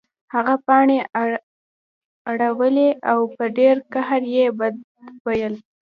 هغه 0.33 0.55
پاڼې 0.65 0.99
اړولې 2.31 2.89
او 3.11 3.19
په 3.35 3.43
ډیر 3.57 3.75
قهر 3.93 4.21
یې 4.35 4.45
بد 4.59 4.75
ویل 5.25 5.55